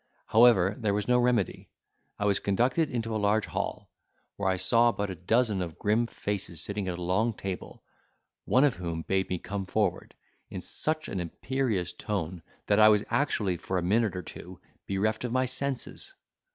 However, 0.25 0.75
there 0.79 0.95
was 0.95 1.07
no 1.07 1.19
remedy. 1.19 1.69
I 2.17 2.25
was 2.25 2.39
conducted 2.39 2.89
into 2.89 3.13
a 3.15 3.21
large 3.21 3.45
hall, 3.45 3.91
where 4.35 4.49
I 4.49 4.57
saw 4.57 4.89
about 4.89 5.11
a 5.11 5.15
dozen 5.15 5.61
of 5.61 5.77
grim 5.77 6.07
faces 6.07 6.59
sitting 6.59 6.87
at 6.87 6.97
a 6.97 7.01
long 7.03 7.33
table: 7.35 7.83
one 8.45 8.63
of 8.63 8.77
whom 8.77 9.03
bade 9.03 9.29
me 9.29 9.37
come 9.37 9.67
forward, 9.67 10.15
in 10.49 10.61
such 10.61 11.07
an 11.07 11.19
imperious 11.19 11.93
tone, 11.93 12.41
that 12.65 12.79
I 12.79 12.89
was 12.89 13.05
actually 13.11 13.57
for 13.57 13.77
a 13.77 13.83
minute 13.83 14.15
or 14.15 14.23
two 14.23 14.59
bereft 14.87 15.23
of 15.23 15.31
my 15.31 15.45
senses. 15.45 16.11